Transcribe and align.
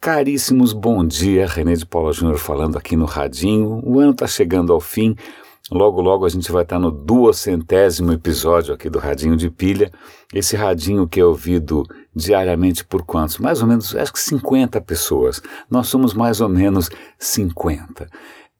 Caríssimos, 0.00 0.72
bom 0.72 1.04
dia. 1.04 1.46
René 1.46 1.74
de 1.74 1.84
Paula 1.84 2.10
Júnior 2.10 2.38
falando 2.38 2.78
aqui 2.78 2.96
no 2.96 3.04
Radinho. 3.04 3.82
O 3.84 4.00
ano 4.00 4.12
está 4.12 4.26
chegando 4.26 4.72
ao 4.72 4.80
fim. 4.80 5.14
Logo, 5.70 6.00
logo 6.00 6.24
a 6.24 6.28
gente 6.30 6.50
vai 6.50 6.62
estar 6.62 6.76
tá 6.76 6.80
no 6.80 6.90
duocentésimo 6.90 8.10
episódio 8.10 8.72
aqui 8.72 8.88
do 8.88 8.98
Radinho 8.98 9.36
de 9.36 9.50
Pilha. 9.50 9.92
Esse 10.32 10.56
radinho 10.56 11.06
que 11.06 11.20
é 11.20 11.24
ouvido 11.24 11.84
diariamente 12.16 12.82
por 12.82 13.02
quantos? 13.02 13.36
Mais 13.36 13.60
ou 13.60 13.68
menos, 13.68 13.94
acho 13.94 14.10
que 14.10 14.20
50 14.20 14.80
pessoas. 14.80 15.42
Nós 15.70 15.88
somos 15.88 16.14
mais 16.14 16.40
ou 16.40 16.48
menos 16.48 16.88
50. 17.18 18.08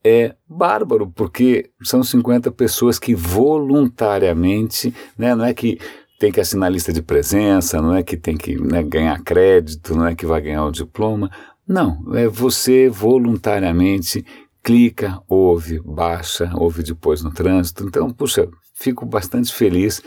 É 0.05 0.35
bárbaro, 0.47 1.11
porque 1.11 1.71
são 1.83 2.03
50 2.03 2.53
pessoas 2.53 2.99
que 2.99 3.15
voluntariamente, 3.15 4.95
né, 5.17 5.35
não 5.35 5.47
é 5.47 5.55
que 5.55 5.79
tem 6.21 6.31
que 6.31 6.39
assinar 6.39 6.71
lista 6.71 6.93
de 6.93 7.01
presença, 7.01 7.81
não 7.81 7.95
é 7.95 8.03
que 8.03 8.15
tem 8.15 8.37
que 8.37 8.55
né, 8.61 8.83
ganhar 8.83 9.19
crédito, 9.23 9.95
não 9.95 10.07
é 10.07 10.15
que 10.15 10.27
vai 10.27 10.39
ganhar 10.43 10.67
o 10.67 10.71
diploma. 10.71 11.31
Não, 11.67 12.15
é 12.15 12.29
você 12.29 12.91
voluntariamente 12.91 14.23
clica, 14.63 15.19
ouve, 15.27 15.81
baixa, 15.83 16.53
ouve 16.55 16.83
depois 16.83 17.23
no 17.23 17.33
trânsito. 17.33 17.87
Então, 17.87 18.11
puxa, 18.11 18.47
fico 18.75 19.07
bastante 19.07 19.51
feliz. 19.55 20.03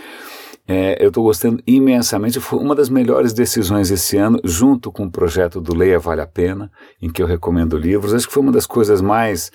É, 0.67 1.03
eu 1.03 1.07
estou 1.07 1.23
gostando 1.23 1.63
imensamente. 1.65 2.39
Foi 2.39 2.59
uma 2.59 2.75
das 2.75 2.89
melhores 2.89 3.33
decisões 3.33 3.89
esse 3.89 4.15
ano, 4.15 4.39
junto 4.43 4.91
com 4.91 5.05
o 5.05 5.11
projeto 5.11 5.59
do 5.59 5.73
Leia 5.73 5.97
Vale 5.97 6.21
a 6.21 6.27
Pena, 6.27 6.71
em 7.01 7.09
que 7.09 7.23
eu 7.23 7.25
recomendo 7.25 7.75
livros. 7.75 8.13
Acho 8.13 8.27
que 8.27 8.33
foi 8.33 8.43
uma 8.43 8.51
das 8.51 8.67
coisas 8.67 9.01
mais 9.01 9.51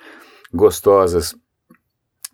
gostosas 0.52 1.36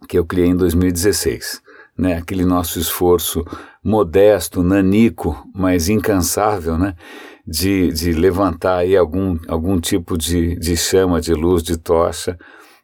que 0.08 0.18
eu 0.18 0.24
criei 0.24 0.48
em 0.48 0.56
2016 0.56 1.62
né, 1.96 2.16
aquele 2.16 2.44
nosso 2.44 2.78
esforço 2.78 3.44
modesto, 3.82 4.62
nanico, 4.62 5.46
mas 5.54 5.88
incansável, 5.88 6.76
né, 6.76 6.94
de, 7.46 7.92
de 7.92 8.12
levantar 8.12 8.78
aí 8.78 8.96
algum, 8.96 9.38
algum 9.48 9.78
tipo 9.78 10.16
de, 10.16 10.56
de 10.56 10.76
chama, 10.76 11.20
de 11.20 11.34
luz, 11.34 11.62
de 11.62 11.76
tocha, 11.76 12.38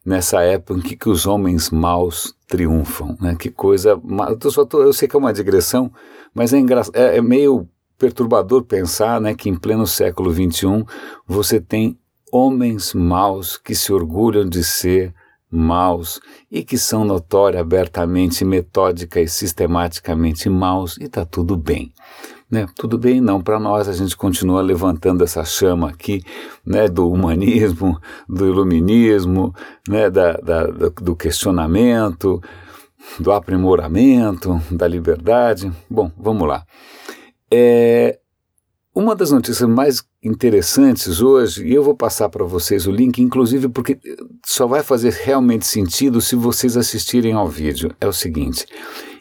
nessa 0.05 0.42
época 0.42 0.78
em 0.78 0.83
que, 0.83 0.97
que 0.97 1.08
os 1.08 1.27
homens 1.27 1.70
maus 1.70 2.34
triunfam, 2.47 3.16
né, 3.20 3.36
que 3.38 3.50
coisa, 3.50 4.00
eu, 4.42 4.50
só 4.50 4.64
tô, 4.64 4.83
eu 4.83 4.92
sei 4.92 5.08
que 5.08 5.16
é 5.16 5.19
uma 5.19 5.33
digressão, 5.33 5.91
mas 6.34 6.53
é, 6.53 6.58
engra, 6.58 6.83
é, 6.92 7.16
é 7.16 7.22
meio 7.22 7.69
perturbador 7.98 8.64
pensar, 8.64 9.20
né, 9.20 9.34
que 9.34 9.48
em 9.48 9.56
pleno 9.56 9.86
século 9.86 10.33
XXI 10.33 10.84
você 11.27 11.61
tem 11.61 11.98
homens 12.33 12.94
maus 12.94 13.56
que 13.56 13.75
se 13.75 13.92
orgulham 13.92 14.48
de 14.48 14.64
ser 14.64 15.14
maus 15.51 16.20
e 16.51 16.62
que 16.62 16.79
são 16.79 17.05
notória, 17.05 17.61
abertamente, 17.61 18.45
metódica 18.45 19.20
e 19.20 19.29
sistematicamente 19.29 20.48
maus 20.48 20.97
e 20.98 21.05
está 21.05 21.25
tudo 21.25 21.56
bem. 21.56 21.93
Né? 22.51 22.67
Tudo 22.77 22.98
bem, 22.98 23.20
não. 23.20 23.41
Para 23.41 23.59
nós, 23.59 23.89
a 23.89 23.93
gente 23.93 24.17
continua 24.17 24.61
levantando 24.61 25.25
essa 25.25 25.45
chama 25.45 25.89
aqui 25.89 26.23
né, 26.65 26.89
do 26.89 27.11
humanismo, 27.11 28.01
do 28.28 28.47
iluminismo, 28.47 29.55
né, 29.89 30.11
da, 30.11 30.33
da, 30.33 30.67
do 30.67 31.15
questionamento, 31.17 32.43
do 33.19 33.33
aprimoramento, 33.33 34.61
da 34.71 34.87
liberdade. 34.87 35.71
Bom, 35.89 36.11
vamos 36.17 36.47
lá. 36.47 36.65
É, 37.53 38.19
uma 38.94 39.14
das 39.14 39.30
notícias 39.30 39.69
mais 39.69 40.02
interessantes 40.22 41.20
hoje, 41.20 41.66
e 41.66 41.74
eu 41.74 41.83
vou 41.83 41.94
passar 41.94 42.28
para 42.28 42.44
vocês 42.44 42.86
o 42.86 42.91
link, 42.91 43.19
inclusive 43.19 43.69
porque 43.69 43.98
só 44.44 44.66
vai 44.66 44.82
fazer 44.82 45.12
realmente 45.12 45.66
sentido 45.66 46.20
se 46.20 46.34
vocês 46.34 46.77
assistirem 46.77 47.32
ao 47.32 47.48
vídeo, 47.48 47.94
é 48.00 48.06
o 48.06 48.12
seguinte: 48.12 48.66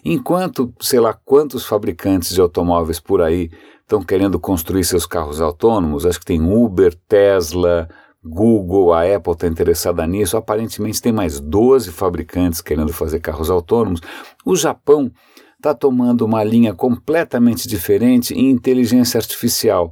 enquanto, 0.03 0.73
sei 0.81 0.99
lá, 0.99 1.13
quantos 1.13 1.65
fabricantes 1.65 2.33
de 2.33 2.41
automóveis 2.41 2.99
por 2.99 3.21
aí 3.21 3.51
estão 3.81 4.01
querendo 4.01 4.39
construir 4.39 4.83
seus 4.83 5.05
carros 5.05 5.39
autônomos, 5.39 6.05
acho 6.05 6.19
que 6.19 6.25
tem 6.25 6.41
Uber, 6.41 6.93
Tesla, 7.07 7.87
Google, 8.23 8.93
a 8.93 9.03
Apple 9.03 9.33
está 9.33 9.47
interessada 9.47 10.05
nisso, 10.05 10.35
aparentemente 10.35 11.01
tem 11.01 11.11
mais 11.11 11.39
12 11.39 11.91
fabricantes 11.91 12.61
querendo 12.61 12.91
fazer 12.91 13.19
carros 13.19 13.49
autônomos. 13.49 14.01
O 14.45 14.55
Japão 14.55 15.11
está 15.59 15.73
tomando 15.73 16.25
uma 16.25 16.41
linha 16.41 16.73
completamente 16.73 17.67
diferente 17.67 18.33
em 18.33 18.49
inteligência 18.49 19.17
artificial. 19.17 19.91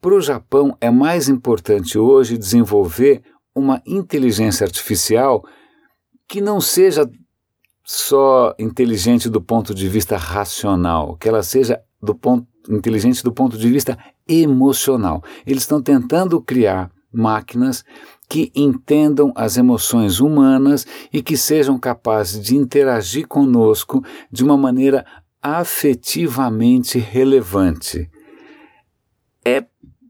Para 0.00 0.14
o 0.14 0.20
Japão, 0.20 0.76
é 0.80 0.90
mais 0.90 1.28
importante 1.28 1.98
hoje 1.98 2.38
desenvolver 2.38 3.22
uma 3.52 3.82
inteligência 3.84 4.64
artificial 4.64 5.44
que 6.28 6.40
não 6.40 6.60
seja 6.60 7.10
só 7.84 8.54
inteligente 8.58 9.28
do 9.28 9.40
ponto 9.40 9.74
de 9.74 9.88
vista 9.88 10.16
racional, 10.16 11.16
que 11.16 11.28
ela 11.28 11.42
seja 11.42 11.80
do 12.00 12.14
ponto, 12.14 12.46
inteligente 12.70 13.24
do 13.24 13.32
ponto 13.32 13.58
de 13.58 13.68
vista 13.68 13.98
emocional. 14.28 15.24
Eles 15.44 15.64
estão 15.64 15.82
tentando 15.82 16.40
criar 16.40 16.92
máquinas 17.12 17.84
que 18.28 18.52
entendam 18.54 19.32
as 19.34 19.56
emoções 19.56 20.20
humanas 20.20 20.86
e 21.12 21.22
que 21.22 21.36
sejam 21.36 21.78
capazes 21.78 22.42
de 22.42 22.56
interagir 22.56 23.26
conosco 23.26 24.04
de 24.30 24.44
uma 24.44 24.56
maneira 24.56 25.04
afetivamente 25.42 26.98
relevante. 26.98 28.10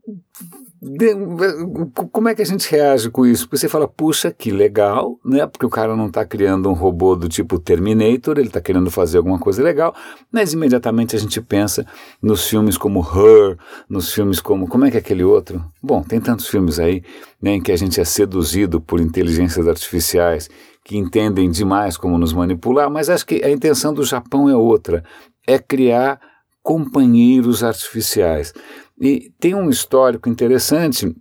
É 0.08 2.06
como 2.12 2.28
é 2.28 2.34
que 2.34 2.42
a 2.42 2.46
gente 2.46 2.70
reage 2.70 3.10
com 3.10 3.26
isso? 3.26 3.46
Porque 3.46 3.58
você 3.58 3.68
fala, 3.68 3.88
puxa, 3.88 4.30
que 4.30 4.50
legal, 4.50 5.18
né? 5.24 5.44
Porque 5.46 5.66
o 5.66 5.70
cara 5.70 5.96
não 5.96 6.06
está 6.06 6.24
criando 6.24 6.68
um 6.68 6.72
robô 6.72 7.16
do 7.16 7.28
tipo 7.28 7.58
Terminator, 7.58 8.38
ele 8.38 8.46
está 8.46 8.60
querendo 8.60 8.90
fazer 8.90 9.18
alguma 9.18 9.38
coisa 9.38 9.62
legal, 9.62 9.94
mas 10.30 10.52
imediatamente 10.52 11.16
a 11.16 11.18
gente 11.18 11.40
pensa 11.40 11.84
nos 12.22 12.48
filmes 12.48 12.78
como 12.78 13.00
Her, 13.00 13.58
nos 13.88 14.12
filmes 14.12 14.40
como. 14.40 14.68
Como 14.68 14.84
é 14.84 14.90
que 14.90 14.96
é 14.96 15.00
aquele 15.00 15.24
outro? 15.24 15.64
Bom, 15.82 16.02
tem 16.02 16.20
tantos 16.20 16.46
filmes 16.46 16.78
aí 16.78 17.02
né, 17.42 17.54
em 17.54 17.60
que 17.60 17.72
a 17.72 17.76
gente 17.76 18.00
é 18.00 18.04
seduzido 18.04 18.80
por 18.80 19.00
inteligências 19.00 19.66
artificiais 19.66 20.48
que 20.84 20.96
entendem 20.96 21.50
demais 21.50 21.96
como 21.96 22.16
nos 22.16 22.32
manipular, 22.32 22.88
mas 22.90 23.10
acho 23.10 23.26
que 23.26 23.44
a 23.44 23.50
intenção 23.50 23.92
do 23.92 24.04
Japão 24.04 24.48
é 24.48 24.56
outra: 24.56 25.02
é 25.46 25.58
criar 25.58 26.20
companheiros 26.62 27.64
artificiais. 27.64 28.52
E 29.00 29.32
tem 29.38 29.54
um 29.54 29.70
histórico 29.70 30.28
interessante 30.28 31.14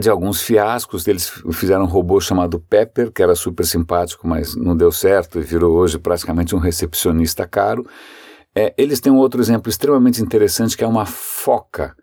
de 0.00 0.08
alguns 0.08 0.42
fiascos. 0.42 1.06
Eles 1.06 1.28
fizeram 1.52 1.84
um 1.84 1.88
robô 1.88 2.20
chamado 2.20 2.58
Pepper, 2.58 3.12
que 3.12 3.22
era 3.22 3.34
super 3.34 3.66
simpático, 3.66 4.26
mas 4.26 4.56
não 4.56 4.76
deu 4.76 4.90
certo 4.90 5.38
e 5.38 5.42
virou 5.42 5.76
hoje 5.76 5.98
praticamente 5.98 6.54
um 6.54 6.58
recepcionista 6.58 7.46
caro. 7.46 7.86
É, 8.54 8.72
eles 8.78 9.00
têm 9.00 9.12
um 9.12 9.18
outro 9.18 9.40
exemplo 9.40 9.68
extremamente 9.68 10.22
interessante 10.22 10.76
que 10.76 10.84
é 10.84 10.86
uma 10.86 11.06
foca. 11.06 11.94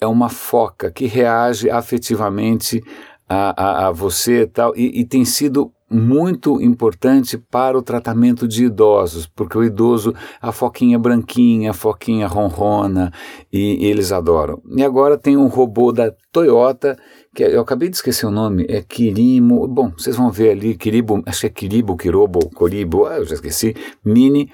É 0.00 0.06
uma 0.06 0.28
foca 0.28 0.90
que 0.90 1.06
reage 1.06 1.68
afetivamente 1.68 2.82
a, 3.28 3.62
a, 3.62 3.88
a 3.88 3.90
você 3.90 4.42
e 4.42 4.46
tal, 4.46 4.72
e, 4.76 5.00
e 5.00 5.04
tem 5.04 5.24
sido 5.24 5.72
muito 5.90 6.60
importante 6.60 7.38
para 7.38 7.78
o 7.78 7.82
tratamento 7.82 8.46
de 8.46 8.64
idosos, 8.64 9.26
porque 9.26 9.56
o 9.56 9.64
idoso, 9.64 10.14
a 10.40 10.52
foquinha 10.52 10.98
branquinha, 10.98 11.70
a 11.70 11.74
foquinha 11.74 12.26
ronrona, 12.26 13.12
e, 13.52 13.86
eles 13.86 14.12
adoram. 14.12 14.60
E 14.76 14.82
agora 14.82 15.16
tem 15.16 15.36
um 15.36 15.46
robô 15.46 15.92
da 15.92 16.12
Toyota, 16.30 16.96
que 17.34 17.42
eu 17.42 17.60
acabei 17.60 17.88
de 17.88 17.96
esquecer 17.96 18.26
o 18.26 18.30
nome, 18.30 18.66
é 18.68 18.82
Kirimo, 18.82 19.66
bom, 19.66 19.92
vocês 19.96 20.16
vão 20.16 20.30
ver 20.30 20.50
ali, 20.50 20.76
Kiribo, 20.76 21.22
acho 21.24 21.40
que 21.40 21.46
é 21.46 21.50
Kiribo, 21.50 21.96
Kirobo, 21.96 22.50
Koribo, 22.50 23.06
ah, 23.06 23.18
eu 23.18 23.24
já 23.24 23.34
esqueci, 23.34 23.74
Mini, 24.04 24.50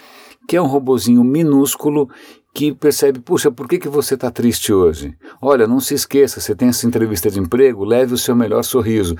que 0.47 0.57
é 0.57 0.63
um 0.63 0.67
robozinho 0.67 1.25
minúsculo 1.25 2.09
que 2.55 2.73
percebe, 2.73 3.19
puxa, 3.19 3.51
por 3.51 3.67
que, 3.67 3.79
que 3.79 3.89
você 3.89 4.15
está 4.15 4.31
triste 4.31 4.73
hoje? 4.73 5.17
Olha, 5.43 5.67
não 5.67 5.81
se 5.81 5.95
esqueça, 5.95 6.41
você 6.41 6.55
tem 6.55 6.69
essa 6.69 6.87
entrevista 6.87 7.29
de 7.29 7.41
emprego, 7.41 7.85
leve 7.85 8.15
o 8.15 8.19
seu 8.19 8.37
melhor 8.37 8.63
sorriso. 8.63 9.17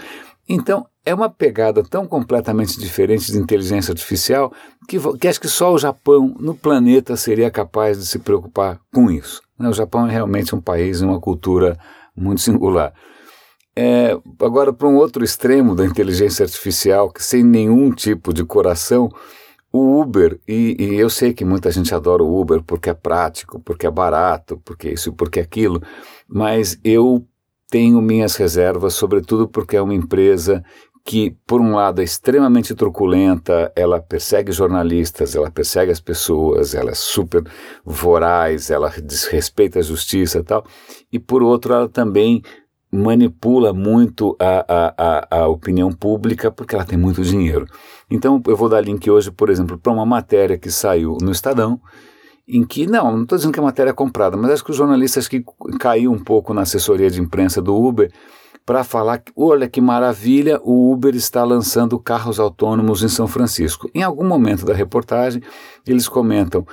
Então, 0.49 0.87
é 1.05 1.15
uma 1.15 1.29
pegada 1.29 1.83
tão 1.83 2.07
completamente 2.07 2.79
diferente 2.79 3.31
de 3.31 3.39
inteligência 3.39 3.93
artificial 3.93 4.53
que, 4.89 4.99
que 5.19 5.29
acho 5.29 5.41
que 5.41 5.49
só 5.49 5.73
o 5.73 5.79
Japão 5.79 6.35
no 6.39 6.55
planeta 6.55 7.17
seria 7.17 7.51
capaz 7.51 7.99
de 7.99 8.07
se 8.07 8.19
preocupar 8.19 8.81
com 8.93 9.11
isso. 9.11 9.43
Né? 9.59 9.69
O 9.69 9.73
Japão 9.73 10.07
é 10.07 10.11
realmente 10.11 10.55
um 10.55 10.61
país 10.61 11.01
e 11.01 11.05
uma 11.05 11.21
cultura 11.21 11.79
muito 12.17 12.41
singular. 12.41 12.93
É, 13.77 14.17
agora, 14.41 14.73
para 14.73 14.87
um 14.87 14.97
outro 14.97 15.25
extremo 15.25 15.75
da 15.75 15.85
inteligência 15.85 16.45
artificial, 16.45 17.11
que 17.11 17.23
sem 17.23 17.43
nenhum 17.43 17.91
tipo 17.91 18.33
de 18.33 18.45
coração, 18.45 19.11
o 19.73 20.01
Uber, 20.01 20.39
e, 20.47 20.77
e, 20.79 20.95
eu 20.95 21.11
sei 21.11 21.35
que 21.35 21.45
muita 21.45 21.73
gente 21.73 21.93
adora 21.93 22.23
o 22.23 22.41
Uber 22.41 22.63
porque 22.63 22.89
é 22.89 22.95
prático, 22.95 23.59
porque 23.59 23.85
é 23.87 23.91
barato, 23.91 24.61
porque 24.65 24.91
isso 24.91 25.13
porque 25.13 25.41
aquilo, 25.41 25.83
mas 26.29 26.79
eu 26.85 27.27
tenho 27.71 28.01
minhas 28.01 28.37
reservas, 28.37 28.95
sobretudo 28.95 29.49
porque 29.49 29.77
é 29.77 29.83
uma 29.83 29.95
empresa 29.95 30.63
que, 31.05 31.37
por 31.47 31.61
um 31.61 31.75
lado, 31.75 32.01
é 32.01 32.05
extremamente 32.05 32.75
truculenta, 32.75 33.71
ela 33.77 34.01
persegue 34.01 34.51
jornalistas, 34.51 35.37
ela 35.37 35.51
persegue 35.51 35.93
as 35.93 36.01
pessoas, 36.01 36.75
ela 36.75 36.93
é 36.93 36.95
super 36.95 37.45
voraz, 37.85 38.71
ela 38.71 38.89
desrespeita 38.89 39.81
a 39.81 39.83
justiça 39.83 40.39
e 40.39 40.43
tal, 40.43 40.65
e 41.13 41.19
por 41.19 41.43
outro, 41.43 41.75
ela 41.75 41.89
também 41.89 42.43
manipula 42.91 43.73
muito 43.73 44.37
a, 44.39 44.65
a, 44.97 45.41
a, 45.41 45.49
opinião 45.49 45.91
pública 45.91 46.51
porque 46.51 46.77
ela 46.77 46.85
tem 46.85 46.97
muito 46.97 47.23
dinheiro. 47.23 47.67
Então, 48.09 48.41
eu 48.47 48.57
vou 48.57 48.69
dar 48.69 48.81
link 48.81 49.11
hoje, 49.11 49.33
por 49.33 49.51
exemplo, 49.51 49.77
para 49.77 49.93
uma 49.93 50.07
matéria 50.07 50.57
que 50.57 50.71
saiu 50.71 51.19
no 51.21 51.33
Estadão 51.33 51.81
em 52.47 52.65
que, 52.65 52.87
não, 52.87 53.13
não 53.13 53.23
estou 53.23 53.37
dizendo 53.37 53.53
que 53.53 53.61
a 53.61 53.63
matéria 53.63 53.91
é 53.91 53.95
comprada, 53.95 54.37
mas 54.37 54.51
acho 54.51 54.65
que 54.65 54.71
os 54.71 54.77
jornalistas 54.77 55.27
que 55.27 55.45
caiu 55.79 56.13
um 56.13 56.23
pouco 56.23 56.53
na 56.53 56.63
assessoria 56.63 57.11
de 57.11 57.21
imprensa 57.21 57.63
do 57.63 57.75
Uber 57.75 58.13
para 58.67 58.83
falar 58.83 59.23
olha 59.37 59.69
que 59.69 59.81
maravilha, 59.81 60.59
o 60.63 60.91
Uber 60.93 61.15
está 61.15 61.45
lançando 61.45 61.99
carros 61.99 62.41
autônomos 62.41 63.03
em 63.03 63.09
São 63.09 63.27
Francisco. 63.27 63.91
Em 63.95 64.03
algum 64.03 64.27
momento 64.27 64.65
da 64.65 64.75
reportagem, 64.75 65.43
eles 65.87 66.09
comentam, 66.09 66.67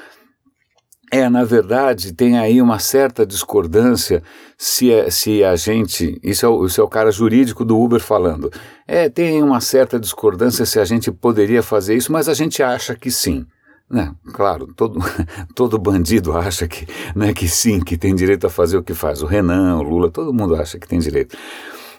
é, 1.11 1.27
na 1.27 1.43
verdade, 1.43 2.13
tem 2.13 2.37
aí 2.37 2.61
uma 2.61 2.79
certa 2.79 3.25
discordância 3.25 4.23
se, 4.57 4.89
é, 4.89 5.09
se 5.09 5.43
a 5.43 5.57
gente. 5.57 6.17
Isso 6.23 6.45
é, 6.45 6.49
o, 6.49 6.65
isso 6.65 6.79
é 6.79 6.83
o 6.83 6.87
cara 6.87 7.11
jurídico 7.11 7.65
do 7.65 7.77
Uber 7.77 7.99
falando. 7.99 8.49
É, 8.87 9.09
tem 9.09 9.43
uma 9.43 9.59
certa 9.59 9.99
discordância 9.99 10.65
se 10.65 10.79
a 10.79 10.85
gente 10.85 11.11
poderia 11.11 11.61
fazer 11.61 11.95
isso, 11.95 12.13
mas 12.13 12.29
a 12.29 12.33
gente 12.33 12.63
acha 12.63 12.95
que 12.95 13.11
sim. 13.11 13.45
Né? 13.91 14.15
Claro, 14.31 14.67
todo, 14.73 14.99
todo 15.53 15.77
bandido 15.77 16.31
acha 16.31 16.65
que, 16.65 16.87
né, 17.13 17.33
que 17.33 17.47
sim, 17.49 17.81
que 17.81 17.97
tem 17.97 18.15
direito 18.15 18.47
a 18.47 18.49
fazer 18.49 18.77
o 18.77 18.83
que 18.83 18.93
faz. 18.93 19.21
O 19.21 19.25
Renan, 19.25 19.77
o 19.77 19.83
Lula, 19.83 20.09
todo 20.09 20.33
mundo 20.33 20.55
acha 20.55 20.79
que 20.79 20.87
tem 20.87 20.97
direito. 20.97 21.35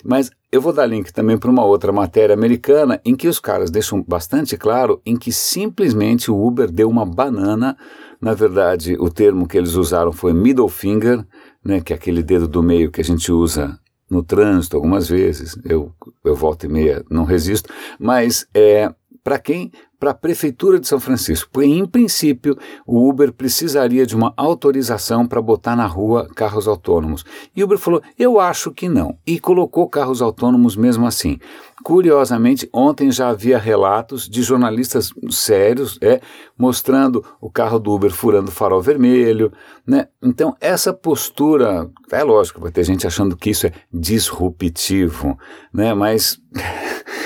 Mas 0.02 0.30
eu 0.50 0.60
vou 0.60 0.72
dar 0.72 0.86
link 0.86 1.12
também 1.12 1.36
para 1.36 1.50
uma 1.50 1.64
outra 1.64 1.92
matéria 1.92 2.34
americana 2.34 3.00
em 3.04 3.14
que 3.14 3.28
os 3.28 3.38
caras 3.38 3.70
deixam 3.70 4.02
bastante 4.02 4.56
claro 4.56 5.00
em 5.04 5.16
que 5.16 5.30
simplesmente 5.30 6.30
o 6.30 6.46
Uber 6.46 6.70
deu 6.70 6.88
uma 6.88 7.04
banana. 7.04 7.76
Na 8.20 8.32
verdade, 8.32 8.96
o 8.98 9.10
termo 9.10 9.46
que 9.46 9.58
eles 9.58 9.74
usaram 9.74 10.12
foi 10.12 10.32
middle 10.32 10.68
finger, 10.68 11.24
né, 11.62 11.80
que 11.80 11.92
é 11.92 11.96
aquele 11.96 12.22
dedo 12.22 12.48
do 12.48 12.62
meio 12.62 12.90
que 12.90 13.00
a 13.00 13.04
gente 13.04 13.30
usa 13.30 13.78
no 14.10 14.22
trânsito 14.22 14.76
algumas 14.76 15.08
vezes. 15.08 15.58
Eu, 15.64 15.92
eu 16.24 16.34
volto 16.34 16.64
e 16.64 16.68
meia, 16.68 17.04
não 17.10 17.24
resisto. 17.24 17.70
Mas 17.98 18.46
é, 18.54 18.92
para 19.22 19.38
quem? 19.38 19.70
Para 20.02 20.10
a 20.10 20.14
Prefeitura 20.14 20.81
de 20.81 20.88
São 20.88 20.99
Francisco. 20.99 21.49
Porque, 21.52 21.69
em 21.69 21.87
princípio, 21.87 22.58
o 22.84 23.08
Uber 23.08 23.32
precisaria 23.32 24.04
de 24.04 24.16
uma 24.16 24.34
autorização 24.37 25.25
para 25.28 25.40
botar 25.40 25.76
na 25.76 25.87
rua 25.87 26.28
carros 26.34 26.66
autônomos. 26.66 27.25
E 27.54 27.62
o 27.62 27.66
Uber 27.66 27.78
falou: 27.78 28.02
eu 28.19 28.40
acho 28.40 28.72
que 28.72 28.88
não. 28.88 29.16
E 29.25 29.38
colocou 29.38 29.88
carros 29.88 30.20
autônomos 30.20 30.75
mesmo 30.75 31.06
assim. 31.06 31.38
Curiosamente, 31.84 32.69
ontem 32.72 33.12
já 33.12 33.28
havia 33.28 33.56
relatos 33.58 34.28
de 34.28 34.43
jornalistas 34.43 35.12
sérios 35.31 36.00
é, 36.02 36.20
mostrando 36.58 37.25
o 37.40 37.49
carro 37.49 37.78
do 37.78 37.93
Uber 37.93 38.10
furando 38.10 38.50
farol 38.50 38.82
vermelho. 38.82 39.52
Né? 39.87 40.08
Então, 40.20 40.56
essa 40.60 40.93
postura, 40.93 41.88
é 42.10 42.25
lógico, 42.25 42.60
vai 42.60 42.72
ter 42.72 42.82
gente 42.82 43.06
achando 43.06 43.37
que 43.37 43.50
isso 43.50 43.69
é 43.69 43.72
disruptivo, 43.93 45.38
né? 45.72 45.94
mas. 45.94 46.40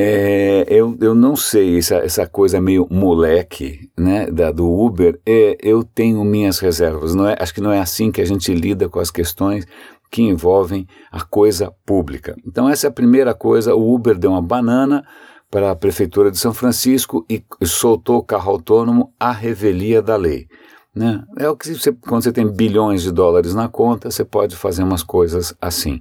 É, 0.00 0.64
eu, 0.68 0.96
eu 1.00 1.12
não 1.12 1.34
sei, 1.34 1.76
essa, 1.76 1.96
essa 1.96 2.24
coisa 2.24 2.60
meio 2.60 2.86
moleque 2.88 3.90
né, 3.98 4.30
da, 4.30 4.52
do 4.52 4.70
Uber, 4.70 5.18
é, 5.26 5.58
eu 5.60 5.82
tenho 5.82 6.24
minhas 6.24 6.60
reservas. 6.60 7.16
Não 7.16 7.28
é, 7.28 7.36
acho 7.36 7.52
que 7.52 7.60
não 7.60 7.72
é 7.72 7.80
assim 7.80 8.12
que 8.12 8.20
a 8.20 8.24
gente 8.24 8.54
lida 8.54 8.88
com 8.88 9.00
as 9.00 9.10
questões 9.10 9.66
que 10.08 10.22
envolvem 10.22 10.86
a 11.10 11.24
coisa 11.24 11.74
pública. 11.84 12.36
Então, 12.46 12.68
essa 12.68 12.86
é 12.86 12.90
a 12.90 12.92
primeira 12.92 13.34
coisa. 13.34 13.74
O 13.74 13.92
Uber 13.92 14.16
deu 14.16 14.30
uma 14.30 14.40
banana 14.40 15.04
para 15.50 15.72
a 15.72 15.76
Prefeitura 15.76 16.30
de 16.30 16.38
São 16.38 16.54
Francisco 16.54 17.26
e 17.28 17.42
soltou 17.66 18.18
o 18.18 18.24
carro 18.24 18.52
autônomo 18.52 19.12
à 19.18 19.32
revelia 19.32 20.00
da 20.00 20.14
lei. 20.14 20.46
Né? 20.94 21.24
É 21.36 21.48
o 21.48 21.56
que 21.56 21.74
você, 21.74 21.92
quando 21.92 22.22
você 22.22 22.30
tem 22.30 22.46
bilhões 22.46 23.02
de 23.02 23.10
dólares 23.10 23.52
na 23.52 23.66
conta, 23.66 24.12
você 24.12 24.24
pode 24.24 24.54
fazer 24.54 24.84
umas 24.84 25.02
coisas 25.02 25.52
assim. 25.60 26.00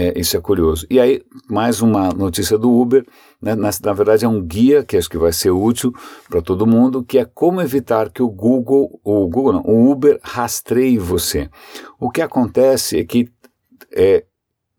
É, 0.00 0.16
isso 0.16 0.36
é 0.36 0.40
curioso. 0.40 0.86
E 0.88 1.00
aí, 1.00 1.20
mais 1.50 1.82
uma 1.82 2.10
notícia 2.10 2.56
do 2.56 2.70
Uber, 2.70 3.04
né, 3.42 3.56
na, 3.56 3.68
na, 3.82 3.92
verdade 3.92 4.24
é 4.24 4.28
um 4.28 4.40
guia 4.40 4.84
que 4.84 4.96
acho 4.96 5.10
que 5.10 5.18
vai 5.18 5.32
ser 5.32 5.50
útil 5.50 5.92
para 6.30 6.40
todo 6.40 6.68
mundo, 6.68 7.02
que 7.02 7.18
é 7.18 7.24
como 7.24 7.60
evitar 7.60 8.08
que 8.08 8.22
o 8.22 8.28
Google, 8.28 9.00
o 9.02 9.26
Google 9.26 9.54
não, 9.54 9.62
o 9.62 9.90
Uber 9.90 10.20
rastreie 10.22 10.98
você. 10.98 11.50
O 11.98 12.12
que 12.12 12.22
acontece 12.22 12.96
é 12.96 13.04
que 13.04 13.28
é, 13.92 14.24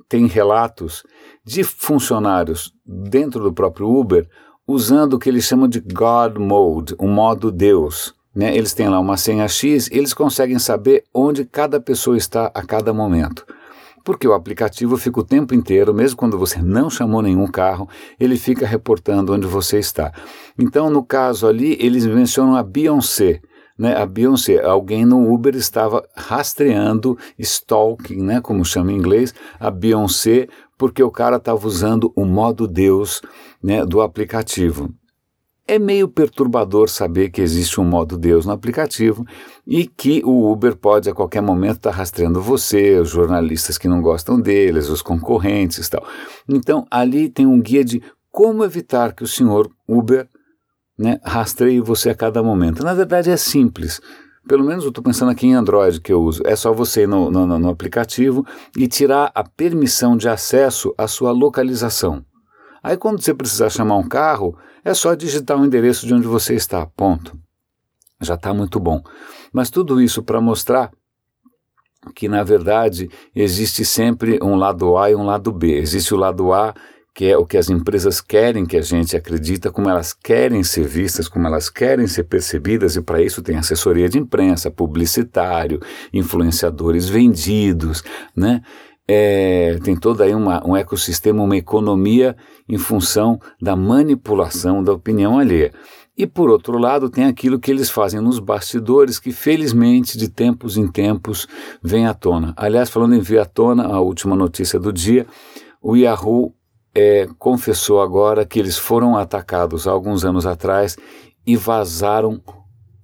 tem 0.08 0.26
relatos 0.26 1.04
de 1.44 1.66
funcionários 1.66 2.74
dentro 2.86 3.44
do 3.44 3.52
próprio 3.52 3.94
Uber 3.94 4.26
usando 4.66 5.16
o 5.16 5.20
que 5.20 5.28
eles 5.28 5.44
chamam 5.44 5.68
de 5.68 5.82
God 5.82 6.38
Mode, 6.38 6.96
o 6.98 7.10
modo 7.10 7.52
Deus. 7.52 8.16
Né? 8.34 8.56
Eles 8.56 8.74
têm 8.74 8.88
lá 8.88 9.02
uma 9.02 9.18
senha 9.18 9.50
X, 9.50 9.90
eles 9.92 10.14
conseguem 10.14 10.60
saber 10.60 11.04
onde 11.14 11.44
cada 11.44 11.78
pessoa 11.78 12.16
está 12.16 12.50
a 12.56 12.64
cada 12.64 12.94
momento 12.94 13.46
porque 14.10 14.28
o 14.28 14.34
aplicativo 14.34 14.98
fica 14.98 15.20
o 15.20 15.24
tempo 15.24 15.54
inteiro, 15.54 15.94
mesmo 15.94 16.18
quando 16.18 16.36
você 16.36 16.60
não 16.60 16.90
chamou 16.90 17.22
nenhum 17.22 17.46
carro, 17.46 17.88
ele 18.20 18.40
fica 18.40 18.66
reportando 18.66 19.32
onde 19.32 19.46
você 19.46 19.78
está. 19.78 20.12
Então, 20.58 20.90
no 20.90 21.04
caso 21.04 21.46
ali, 21.46 21.78
eles 21.80 22.08
mencionam 22.08 22.56
a 22.56 22.64
Beyoncé. 22.64 23.40
Né, 23.78 23.96
a 23.96 24.08
Beyoncé, 24.08 24.66
alguém 24.66 25.06
no 25.06 25.32
Uber 25.32 25.56
estava 25.56 26.04
rastreando, 26.16 27.20
stalking, 27.38 28.24
né, 28.24 28.42
como 28.42 28.66
chama 28.66 28.92
em 28.92 28.96
inglês, 28.96 29.32
a 29.60 29.70
Beyoncé, 29.70 30.48
porque 30.76 31.04
o 31.04 31.12
cara 31.12 31.36
estava 31.36 31.68
usando 31.68 32.12
o 32.16 32.26
modo 32.26 32.68
Deus 32.68 33.22
né, 33.62 33.86
do 33.86 34.02
aplicativo. 34.02 34.92
É 35.70 35.78
meio 35.78 36.08
perturbador 36.08 36.90
saber 36.90 37.30
que 37.30 37.44
existe 37.44 37.80
um 37.80 37.84
modo 37.84 38.18
Deus 38.18 38.44
no 38.44 38.52
aplicativo 38.52 39.24
e 39.68 39.86
que 39.86 40.20
o 40.26 40.52
Uber 40.52 40.76
pode 40.76 41.08
a 41.08 41.14
qualquer 41.14 41.44
momento 41.44 41.76
estar 41.76 41.92
tá 41.92 41.96
rastreando 41.96 42.42
você, 42.42 42.98
os 42.98 43.10
jornalistas 43.10 43.78
que 43.78 43.88
não 43.88 44.02
gostam 44.02 44.42
deles, 44.42 44.90
os 44.90 45.04
concorrentes 45.04 45.86
e 45.86 45.92
tal. 45.92 46.04
Então, 46.50 46.88
ali 46.90 47.30
tem 47.30 47.46
um 47.46 47.62
guia 47.62 47.86
de 47.86 48.02
como 48.32 48.64
evitar 48.64 49.14
que 49.14 49.22
o 49.22 49.28
senhor 49.28 49.70
Uber 49.88 50.28
né, 50.98 51.20
rastreie 51.24 51.80
você 51.80 52.10
a 52.10 52.16
cada 52.16 52.42
momento. 52.42 52.84
Na 52.84 52.96
verdade, 52.96 53.30
é 53.30 53.38
simples. 53.38 54.02
Pelo 54.48 54.64
menos 54.64 54.84
eu 54.84 54.90
estou 54.90 55.04
pensando 55.04 55.30
aqui 55.30 55.46
em 55.46 55.54
Android 55.54 56.02
que 56.02 56.12
eu 56.12 56.20
uso. 56.20 56.42
É 56.48 56.56
só 56.56 56.74
você 56.74 57.04
ir 57.04 57.08
no, 57.08 57.30
no, 57.30 57.60
no 57.60 57.70
aplicativo 57.70 58.44
e 58.76 58.88
tirar 58.88 59.32
a 59.36 59.44
permissão 59.44 60.18
de 60.18 60.28
acesso 60.28 60.96
à 60.98 61.08
sua 61.08 61.32
localização. 61.32 62.26
Aí, 62.82 62.98
quando 62.98 63.22
você 63.22 63.34
precisar 63.34 63.70
chamar 63.70 63.98
um 63.98 64.08
carro, 64.08 64.58
é 64.84 64.94
só 64.94 65.14
digitar 65.16 65.60
o 65.60 65.66
endereço 65.66 66.08
de 66.08 66.14
onde 66.14 66.28
você 66.28 66.56
está, 66.56 66.86
ponto. 66.86 67.38
Já 68.22 68.36
está 68.36 68.54
muito 68.54 68.80
bom. 68.80 69.02
Mas 69.52 69.70
tudo 69.70 70.02
isso 70.02 70.24
para 70.24 70.42
mostrar 70.42 70.92
que, 72.16 72.28
na 72.28 72.44
verdade, 72.44 73.10
existe 73.36 73.84
sempre 73.84 74.40
um 74.42 74.56
lado 74.56 74.98
A 74.98 75.12
e 75.12 75.16
um 75.16 75.26
lado 75.26 75.52
B. 75.52 75.78
Existe 75.78 76.14
o 76.14 76.18
lado 76.18 76.54
A, 76.54 76.74
que 77.14 77.26
é 77.26 77.38
o 77.38 77.46
que 77.46 77.58
as 77.58 77.70
empresas 77.70 78.22
querem 78.22 78.66
que 78.66 78.78
a 78.78 78.82
gente 78.82 79.18
acredita, 79.18 79.72
como 79.72 79.90
elas 79.90 80.14
querem 80.14 80.64
ser 80.64 80.88
vistas, 80.88 81.28
como 81.28 81.48
elas 81.48 81.70
querem 81.70 82.08
ser 82.08 82.24
percebidas, 82.24 82.96
e 82.96 83.02
para 83.02 83.22
isso 83.22 83.42
tem 83.42 83.58
assessoria 83.58 84.08
de 84.08 84.18
imprensa, 84.18 84.72
publicitário, 84.72 85.82
influenciadores 86.14 87.10
vendidos, 87.10 88.04
né? 88.36 88.62
É, 89.12 89.80
tem 89.84 89.96
todo 89.98 90.22
aí 90.22 90.36
uma, 90.36 90.64
um 90.64 90.78
ecossistema, 90.78 91.42
uma 91.42 91.58
economia 91.58 92.38
em 92.68 92.78
função 92.78 93.40
da 93.60 93.76
manipulação 93.76 94.84
da 94.84 94.94
opinião 94.94 95.40
alheia. 95.40 95.74
E 96.16 96.28
por 96.28 96.48
outro 96.48 96.78
lado, 96.78 97.10
tem 97.10 97.26
aquilo 97.26 97.60
que 97.60 97.72
eles 97.72 97.90
fazem 97.90 98.22
nos 98.22 98.38
bastidores, 98.38 99.18
que 99.18 99.32
felizmente 99.32 100.16
de 100.16 100.30
tempos 100.30 100.78
em 100.78 100.88
tempos 100.88 101.48
vem 101.82 102.06
à 102.06 102.14
tona. 102.14 102.54
Aliás, 102.56 102.92
falando 102.92 103.16
em 103.16 103.20
vir 103.20 103.40
à 103.40 103.46
tona, 103.46 103.88
a 103.88 104.00
última 104.00 104.36
notícia 104.36 104.80
do 104.80 104.94
dia, 104.94 105.26
o 105.82 105.98
Yahoo 105.98 106.54
é, 106.94 107.28
confessou 107.40 108.04
agora 108.04 108.46
que 108.46 108.60
eles 108.60 108.78
foram 108.78 109.18
atacados 109.18 109.88
há 109.88 109.92
alguns 109.92 110.24
anos 110.24 110.46
atrás 110.46 110.96
e 111.48 111.56
vazaram 111.58 112.40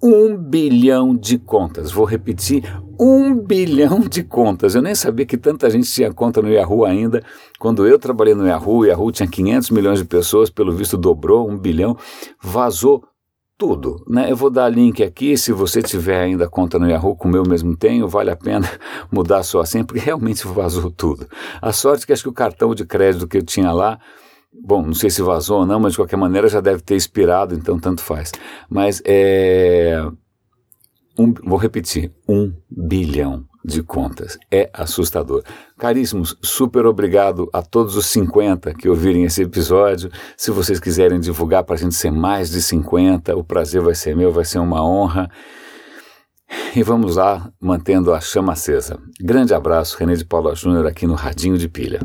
um 0.05 0.37
bilhão 0.37 1.15
de 1.15 1.39
contas. 1.39 1.91
Vou 1.91 2.05
repetir, 2.05 2.63
um 2.99 3.33
bilhão 3.33 4.01
de 4.01 4.21
contas. 4.23 4.75
Eu 4.75 4.83
nem 4.83 4.93
sabia 4.93 5.25
que 5.25 5.35
tanta 5.35 5.67
gente 5.67 5.91
tinha 5.91 6.13
conta 6.13 6.43
no 6.43 6.49
Yahoo 6.49 6.85
ainda. 6.85 7.23
Quando 7.57 7.87
eu 7.87 7.97
trabalhei 7.97 8.35
no 8.35 8.47
Yahoo, 8.47 8.77
o 8.77 8.85
Yahoo 8.85 9.11
tinha 9.11 9.27
500 9.27 9.71
milhões 9.71 9.97
de 9.97 10.05
pessoas, 10.05 10.51
pelo 10.51 10.71
visto 10.71 10.95
dobrou 10.95 11.49
um 11.49 11.57
bilhão, 11.57 11.97
vazou 12.39 13.03
tudo. 13.57 14.03
Né? 14.07 14.31
Eu 14.31 14.35
vou 14.35 14.51
dar 14.51 14.69
link 14.69 15.01
aqui, 15.01 15.35
se 15.35 15.51
você 15.51 15.81
tiver 15.81 16.19
ainda 16.19 16.47
conta 16.47 16.77
no 16.77 16.87
Yahoo, 16.87 17.15
como 17.15 17.35
eu 17.35 17.43
mesmo 17.43 17.75
tenho, 17.75 18.07
vale 18.07 18.29
a 18.29 18.35
pena 18.35 18.69
mudar 19.11 19.41
sua 19.41 19.65
senha, 19.65 19.83
porque 19.83 19.99
realmente 19.99 20.45
vazou 20.45 20.91
tudo. 20.91 21.27
A 21.59 21.71
sorte 21.71 22.03
é 22.03 22.05
que 22.05 22.13
acho 22.13 22.23
que 22.23 22.29
o 22.29 22.33
cartão 22.33 22.75
de 22.75 22.85
crédito 22.85 23.27
que 23.27 23.37
eu 23.37 23.43
tinha 23.43 23.71
lá 23.71 23.99
Bom, 24.63 24.85
não 24.85 24.93
sei 24.93 25.09
se 25.09 25.21
vazou 25.21 25.59
ou 25.59 25.65
não, 25.65 25.79
mas 25.79 25.93
de 25.93 25.99
qualquer 25.99 26.17
maneira 26.17 26.47
já 26.47 26.61
deve 26.61 26.81
ter 26.81 26.95
expirado, 26.95 27.55
então 27.55 27.79
tanto 27.79 28.01
faz. 28.01 28.31
Mas 28.69 29.01
é. 29.05 30.05
Um, 31.17 31.33
vou 31.43 31.57
repetir: 31.57 32.11
um 32.27 32.53
bilhão 32.69 33.45
de 33.65 33.81
contas. 33.81 34.37
É 34.51 34.69
assustador. 34.71 35.43
Caríssimos, 35.77 36.37
super 36.41 36.85
obrigado 36.85 37.49
a 37.51 37.61
todos 37.61 37.95
os 37.95 38.05
50 38.07 38.73
que 38.75 38.87
ouvirem 38.87 39.23
esse 39.23 39.41
episódio. 39.41 40.11
Se 40.37 40.51
vocês 40.51 40.79
quiserem 40.79 41.19
divulgar 41.19 41.63
para 41.63 41.75
a 41.75 41.77
gente 41.77 41.95
ser 41.95 42.11
mais 42.11 42.51
de 42.51 42.61
50, 42.61 43.35
o 43.35 43.43
prazer 43.43 43.81
vai 43.81 43.95
ser 43.95 44.15
meu, 44.15 44.31
vai 44.31 44.45
ser 44.45 44.59
uma 44.59 44.87
honra. 44.87 45.29
E 46.75 46.83
vamos 46.83 47.15
lá, 47.15 47.51
mantendo 47.59 48.13
a 48.13 48.21
chama 48.21 48.53
acesa. 48.53 48.99
Grande 49.19 49.53
abraço, 49.53 49.97
René 49.97 50.13
de 50.13 50.23
Paula 50.23 50.53
Júnior 50.53 50.85
aqui 50.85 51.07
no 51.07 51.15
Radinho 51.15 51.57
de 51.57 51.67
Pilha. 51.67 51.99